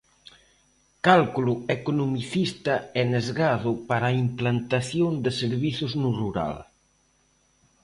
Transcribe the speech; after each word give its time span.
Cálculo 1.07 1.53
economicista 1.77 2.75
e 2.99 3.01
nesgado 3.11 3.71
para 3.89 4.05
a 4.09 4.17
implantación 4.25 5.11
de 5.23 5.31
servizos 5.41 5.91
no 6.01 6.09
rural. 6.21 6.55